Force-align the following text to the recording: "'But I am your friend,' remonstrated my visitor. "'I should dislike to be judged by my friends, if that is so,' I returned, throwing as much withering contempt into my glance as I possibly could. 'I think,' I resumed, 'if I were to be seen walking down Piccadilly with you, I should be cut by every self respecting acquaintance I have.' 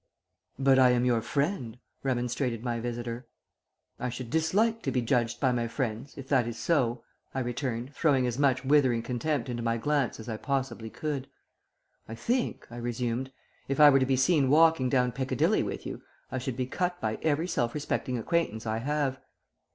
"'But 0.57 0.79
I 0.79 0.89
am 0.93 1.05
your 1.05 1.21
friend,' 1.21 1.77
remonstrated 2.01 2.63
my 2.63 2.79
visitor. 2.79 3.27
"'I 3.99 4.09
should 4.09 4.29
dislike 4.31 4.81
to 4.81 4.91
be 4.91 4.99
judged 5.03 5.39
by 5.39 5.51
my 5.51 5.67
friends, 5.67 6.17
if 6.17 6.27
that 6.29 6.47
is 6.47 6.57
so,' 6.57 7.03
I 7.35 7.39
returned, 7.41 7.93
throwing 7.93 8.25
as 8.25 8.39
much 8.39 8.65
withering 8.65 9.03
contempt 9.03 9.47
into 9.47 9.61
my 9.61 9.77
glance 9.77 10.19
as 10.19 10.27
I 10.27 10.37
possibly 10.37 10.89
could. 10.89 11.27
'I 12.07 12.15
think,' 12.15 12.67
I 12.71 12.77
resumed, 12.77 13.31
'if 13.67 13.79
I 13.79 13.91
were 13.91 13.99
to 13.99 14.07
be 14.07 14.17
seen 14.17 14.49
walking 14.49 14.89
down 14.89 15.11
Piccadilly 15.11 15.61
with 15.61 15.85
you, 15.85 16.01
I 16.31 16.39
should 16.39 16.57
be 16.57 16.65
cut 16.65 16.99
by 16.99 17.19
every 17.21 17.47
self 17.47 17.75
respecting 17.75 18.17
acquaintance 18.17 18.65
I 18.65 18.79
have.' 18.79 19.19